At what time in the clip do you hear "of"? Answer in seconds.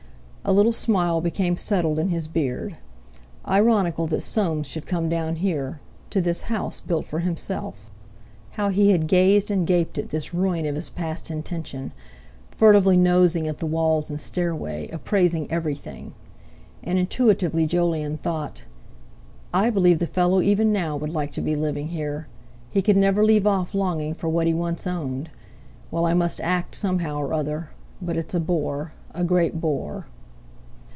10.65-10.75